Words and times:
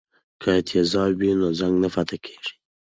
که 0.41 0.51
تیزاب 0.67 1.11
وي 1.19 1.31
نو 1.39 1.47
زنګ 1.59 1.75
نه 1.83 1.89
پاتې 1.93 2.17
کیږي. 2.25 2.51